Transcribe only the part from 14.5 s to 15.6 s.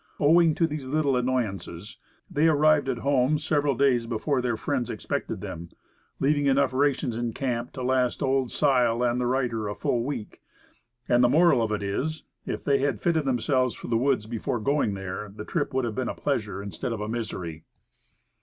going there, the